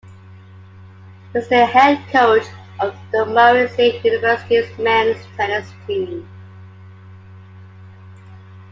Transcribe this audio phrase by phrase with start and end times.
[1.31, 2.47] He is the head coach
[2.79, 6.27] of the Murray State University men's tennis team.